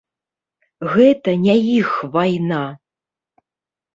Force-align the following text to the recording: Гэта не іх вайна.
Гэта 0.93 1.35
не 1.43 1.55
іх 1.73 1.91
вайна. 2.17 2.61